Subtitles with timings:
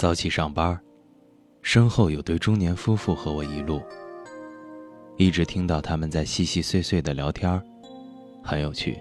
[0.00, 0.80] 早起上班，
[1.60, 3.82] 身后有对中年夫妇和我一路，
[5.18, 7.62] 一直听到他们在细细碎碎的聊天，
[8.42, 8.98] 很有趣。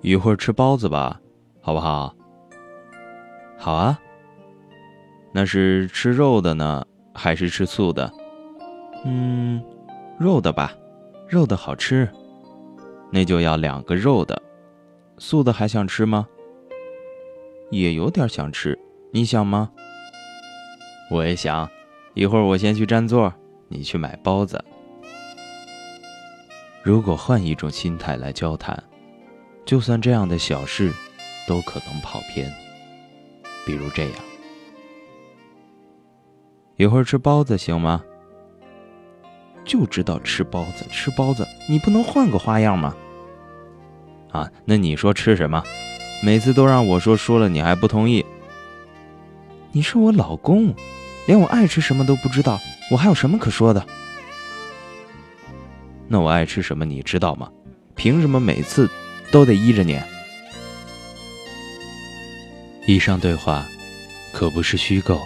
[0.00, 1.20] 一会儿吃包子吧，
[1.60, 2.12] 好不好？
[3.56, 3.96] 好啊。
[5.32, 6.84] 那是吃肉的呢，
[7.14, 8.12] 还是吃素的？
[9.04, 9.62] 嗯，
[10.18, 10.74] 肉的吧，
[11.28, 12.08] 肉的好吃。
[13.12, 14.42] 那就要两个肉的，
[15.18, 16.26] 素的还想吃吗？
[17.70, 18.76] 也有点想吃，
[19.14, 19.70] 你想吗？
[21.10, 21.68] 我也想。
[22.14, 23.32] 一会儿我先去占座，
[23.68, 24.62] 你去买包子。
[26.82, 28.82] 如果换一种心态来交谈，
[29.66, 30.90] 就算这样的小事，
[31.46, 32.50] 都可能跑偏。
[33.66, 34.12] 比如这样，
[36.76, 38.02] 一会儿吃包子行吗？
[39.62, 42.96] 就知道吃包子，吃包子，你不能换个花样吗？
[44.30, 45.62] 啊，那你说吃什么？
[46.22, 48.24] 每次都让我说，说了你还不同意。
[49.74, 50.74] 你是我老公，
[51.26, 52.60] 连我爱吃什么都不知道，
[52.90, 53.86] 我还有什么可说的？
[56.08, 57.50] 那我爱吃什么你知道吗？
[57.94, 58.90] 凭什么每次
[59.30, 59.98] 都得依着你？
[62.86, 63.66] 以上对话
[64.30, 65.18] 可不是虚构，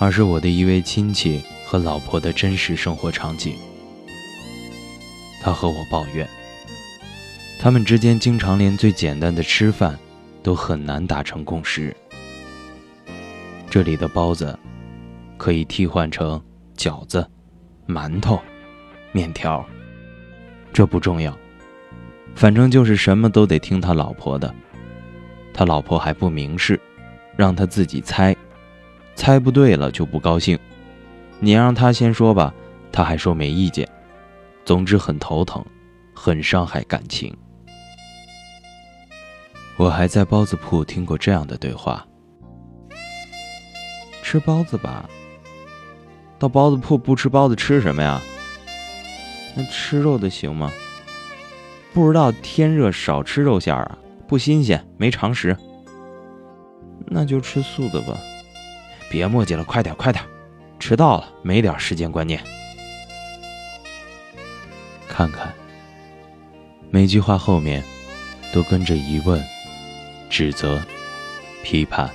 [0.00, 3.54] 而是我的一位亲戚和老婆的真实生活场景。
[5.40, 6.28] 他和我抱怨。
[7.60, 9.96] 他们之间经常连最简单的吃饭
[10.42, 11.96] 都很难达成共识。
[13.72, 14.58] 这里的包子
[15.38, 16.38] 可以替换成
[16.76, 17.26] 饺子、
[17.88, 18.38] 馒头、
[19.12, 19.64] 面条，
[20.74, 21.34] 这不重要，
[22.34, 24.54] 反正就是什么都得听他老婆的。
[25.54, 26.78] 他老婆还不明示，
[27.34, 28.36] 让他自己猜，
[29.14, 30.58] 猜不对了就不高兴。
[31.40, 32.52] 你让他先说吧，
[32.92, 33.88] 他还说没意见。
[34.66, 35.64] 总之很头疼，
[36.14, 37.34] 很伤害感情。
[39.78, 42.06] 我还在包子铺听过这样的对话
[44.32, 45.06] ：“吃包子吧。
[46.38, 48.18] 到包子铺不吃包子吃什么呀？
[49.54, 50.72] 那吃肉的行吗？
[51.92, 55.54] 不知道天热少吃肉馅儿啊，不新鲜，没常识。
[57.08, 58.16] 那就吃素的吧。
[59.10, 60.24] 别磨叽了，快点快点，
[60.78, 62.42] 迟到了，没点时间观念。
[65.06, 65.52] 看看，
[66.90, 67.84] 每句话后面
[68.50, 69.44] 都跟着疑问。”
[70.30, 70.80] 指责、
[71.62, 72.10] 批判，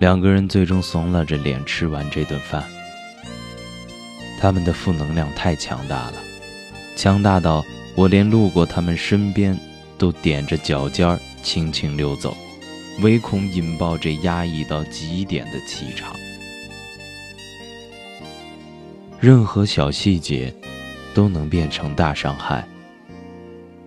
[0.00, 2.64] 两个人最终怂了着脸吃完这顿饭。
[4.40, 6.14] 他们的负能量太强大了，
[6.96, 7.62] 强大到
[7.94, 9.56] 我连路过他们身边
[9.98, 12.34] 都踮着脚尖儿轻轻溜走，
[13.02, 16.16] 唯恐引爆这压抑到极点的气场。
[19.20, 20.50] 任何小细节
[21.12, 22.66] 都能变成大伤害，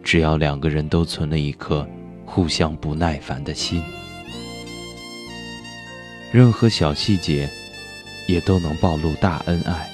[0.04, 1.88] 只要两个人都存了一颗。
[2.26, 3.84] 互相不耐烦的心，
[6.34, 7.48] 任何小细节
[8.26, 9.88] 也都能暴露大恩爱，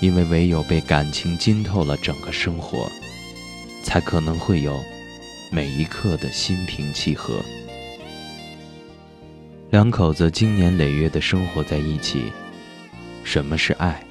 [0.00, 2.90] 因为唯有被感情浸透了整个生活，
[3.82, 4.82] 才可能会有
[5.50, 7.44] 每一刻的心平气和。
[9.68, 12.32] 两口子经年累月的生活在一起，
[13.24, 14.02] 什么是爱，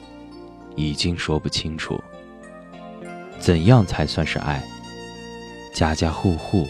[0.76, 2.00] 已经说不清楚。
[3.40, 4.64] 怎样才算是爱？
[5.74, 6.68] 家家户户。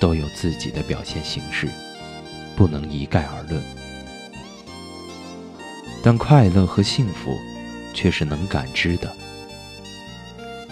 [0.00, 1.68] 都有自己的表现形式，
[2.56, 3.62] 不能一概而论。
[6.02, 7.30] 但快乐和幸福
[7.94, 9.10] 却是能感知的，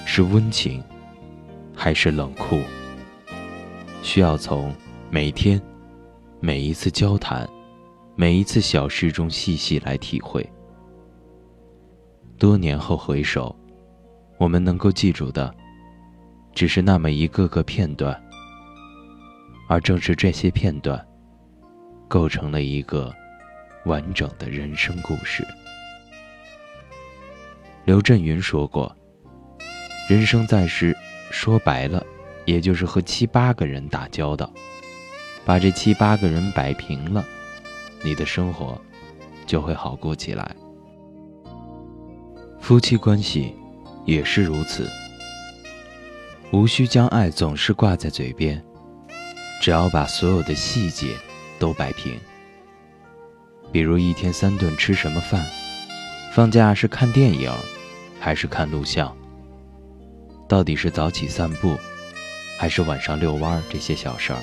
[0.04, 0.82] 是温情
[1.74, 2.60] 还是冷酷，
[4.02, 4.74] 需要从
[5.10, 5.60] 每天、
[6.40, 7.48] 每一次交谈、
[8.14, 10.46] 每一次小事中细细来体会。
[12.38, 13.54] 多年后回首，
[14.38, 15.54] 我们能够记住的，
[16.54, 18.20] 只是那么一个个片段。
[19.68, 21.02] 而正是这些片段，
[22.12, 23.10] 构成了一个
[23.86, 25.42] 完整的人生故事。
[27.86, 28.94] 刘震云说过
[30.10, 30.94] ：“人生在世，
[31.30, 32.04] 说白了，
[32.44, 34.52] 也就是和七八个人打交道，
[35.46, 37.24] 把这七八个人摆平了，
[38.02, 38.78] 你的生活
[39.46, 40.54] 就会好过起来。
[42.60, 43.54] 夫妻关系
[44.04, 44.86] 也是如此，
[46.50, 48.62] 无需将爱总是挂在嘴边。”
[49.62, 51.16] 只要把所有的细节
[51.62, 52.18] 都摆平，
[53.70, 55.46] 比如一天三顿吃什么饭，
[56.34, 57.52] 放假是看电影
[58.18, 59.16] 还是看录像，
[60.48, 61.78] 到底是早起散步
[62.58, 64.40] 还是晚上遛弯儿，这些小事儿，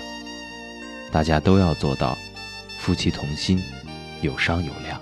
[1.11, 2.17] 大家都要做到
[2.79, 3.61] 夫妻同心，
[4.21, 4.97] 有商有量，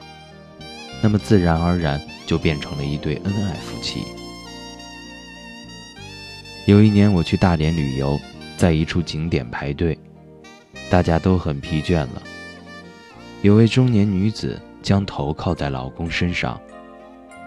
[1.03, 4.01] 那么自然而然就变成了一对恩爱夫妻。
[6.65, 8.19] 有一年我去大连旅游，
[8.57, 9.95] 在一处景点排队。
[10.89, 12.23] 大家都很疲倦了。
[13.41, 16.59] 有位中年女子将头靠在老公身上，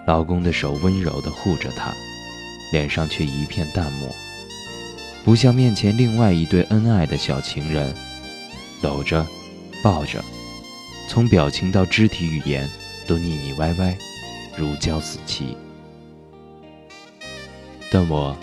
[0.06, 1.92] 老公的手温柔地护着她，
[2.72, 4.08] 脸上却一片淡漠，
[5.25, 7.94] 不像面前另外一对恩爱的小情人，
[8.82, 9.26] 搂着、
[9.82, 10.22] 抱着，
[11.08, 12.69] 从表情到肢体语言
[13.06, 13.96] 都腻腻歪歪，
[14.56, 15.56] 如胶似漆。
[17.90, 18.37] 但我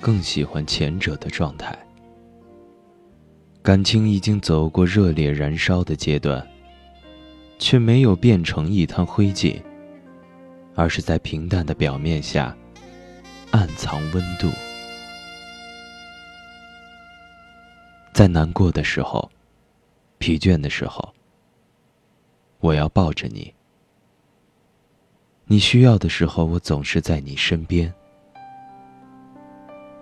[0.00, 1.78] 更喜欢前者的状态。
[3.70, 6.44] 感情已经走过热烈燃烧的阶段，
[7.56, 9.62] 却没有变成一滩灰烬，
[10.74, 12.52] 而是在平淡的表面下
[13.52, 14.50] 暗藏温度。
[18.12, 19.30] 在难过的时候，
[20.18, 21.08] 疲倦的时候，
[22.58, 23.54] 我要抱着你；
[25.44, 27.94] 你需要的时候，我总是在你身边。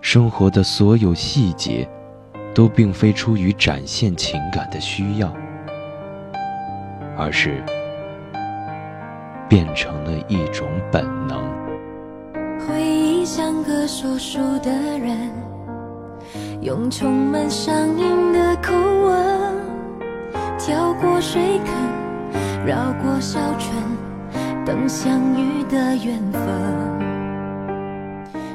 [0.01, 1.87] 生活的所有细节。
[2.59, 5.33] 都并非出于展现情感的需要，
[7.17, 7.63] 而是
[9.47, 11.41] 变成了一种本能。
[12.67, 15.31] 回忆像个说书的人，
[16.59, 19.55] 用充满乡音的口吻，
[20.57, 23.73] 跳过水坑，绕过小村，
[24.65, 26.41] 等相遇的缘分。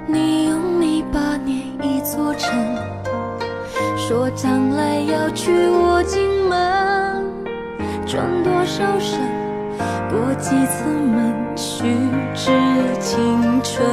[0.06, 2.52] 你用泥巴捏一座城。
[4.06, 7.24] 说将来要娶我进门，
[8.04, 9.18] 转多少身，
[10.10, 11.84] 过几次门，虚
[12.34, 12.50] 掷
[13.00, 13.88] 青春。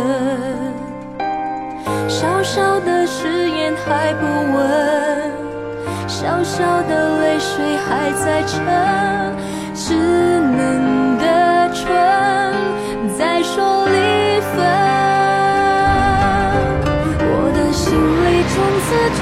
[2.09, 5.31] 小小的誓言还不稳，
[6.09, 8.59] 小小的泪水还在沉，
[9.73, 11.87] 稚嫩的唇
[13.17, 14.59] 在说离分。
[17.23, 18.53] 我的心里从
[18.83, 19.21] 此住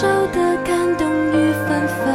[0.00, 1.34] 少的感动与
[1.66, 2.06] 纷纷，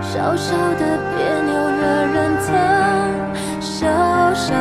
[0.00, 1.82] 小小的别扭惹
[2.14, 2.54] 人疼，
[3.60, 3.74] 小
[4.32, 4.54] 小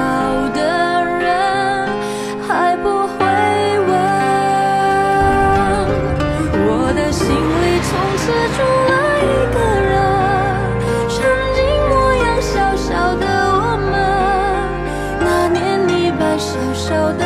[0.56, 0.60] 的
[1.20, 1.30] 人
[2.48, 3.14] 还不会
[3.86, 3.94] 问。
[6.66, 8.24] 我的心里从此
[8.56, 8.58] 住
[8.90, 9.94] 了一个人，
[11.08, 11.14] 曾
[11.54, 13.24] 经模样小小的
[13.54, 13.94] 我们，
[15.20, 17.26] 那年你把小小的。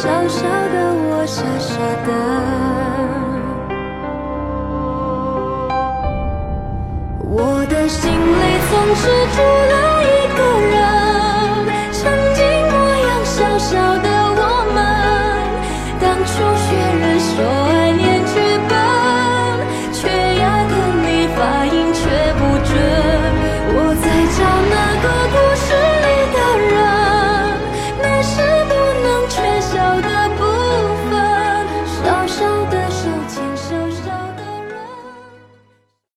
[0.00, 1.74] 小小的我傻傻
[2.06, 2.27] 的